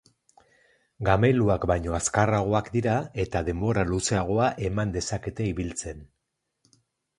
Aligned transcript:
Gameluak 1.09 1.67
baino 1.71 1.97
azkarragoak 1.97 2.71
dira 2.79 2.97
eta 3.25 3.43
denbora 3.51 3.85
luzeagoa 3.93 4.49
eman 4.73 4.97
dezakete 4.99 5.49
ibiltzen. 5.55 6.05